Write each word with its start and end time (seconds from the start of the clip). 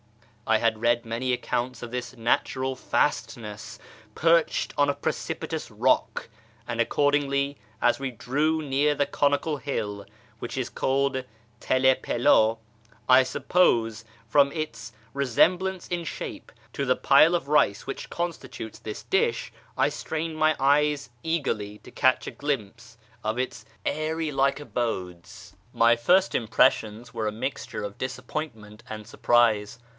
I 0.47 0.57
had 0.57 0.81
read 0.81 1.05
many 1.05 1.31
accounts 1.31 1.81
of 1.83 1.91
this 1.91 2.17
natural 2.17 2.75
fastness, 2.75 3.79
perched 4.15 4.73
on 4.77 4.89
a 4.89 4.95
pre 4.95 5.11
cipitous 5.13 5.69
rock, 5.73 6.27
and 6.67 6.81
accordingly, 6.81 7.57
as 7.81 7.99
we 7.99 8.09
drew 8.11 8.61
near 8.63 8.93
the 8.95 9.05
conical 9.05 9.57
hill 9.57 10.05
(which 10.39 10.57
is 10.57 10.69
called 10.69 11.23
TeU 11.61 11.79
2nldw, 12.01 12.57
I 13.07 13.23
suppose 13.23 14.03
from 14.27 14.51
its 14.51 14.91
resemblance 15.13 15.87
in 15.87 16.03
shape 16.03 16.51
to 16.73 16.83
tlie 16.85 17.01
pile 17.01 17.35
of 17.35 17.47
rice 17.47 17.85
which 17.87 18.09
constitutes 18.09 18.79
this 18.79 19.03
dish), 19.03 19.53
I 19.77 19.87
strained 19.87 20.35
my 20.35 20.57
eyes 20.59 21.11
eagerly 21.23 21.77
to 21.77 21.91
catch 21.91 22.25
a 22.27 22.31
glimpse 22.31 22.97
of 23.23 23.37
its 23.37 23.63
eyry 23.85 24.31
like 24.33 24.59
abodes. 24.59 25.55
My 25.71 25.95
first 25.95 26.33
impressions 26.35 27.13
were 27.13 27.27
a 27.27 27.31
mixture 27.31 27.83
of 27.83 27.99
disappointment 27.99 28.83
and 28.89 29.07
surprise. 29.07 29.79